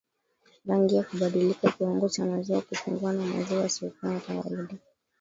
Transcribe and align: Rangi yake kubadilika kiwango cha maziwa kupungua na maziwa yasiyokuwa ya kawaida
Rangi 0.65 0.95
yake 0.95 1.09
kubadilika 1.09 1.71
kiwango 1.71 2.09
cha 2.09 2.25
maziwa 2.25 2.61
kupungua 2.61 3.13
na 3.13 3.25
maziwa 3.25 3.61
yasiyokuwa 3.61 4.13
ya 4.13 4.19
kawaida 4.19 4.67